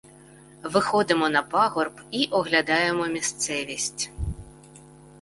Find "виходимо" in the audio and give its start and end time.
0.63-1.29